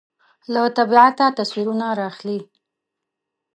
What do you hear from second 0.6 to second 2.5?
طبیعته تصویرونه رااخلي